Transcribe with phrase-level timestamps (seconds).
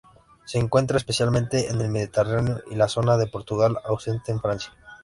[0.45, 4.73] Se encuentra especialmente en el Mediterráneo y la zona de Portugal, ausente en Francia.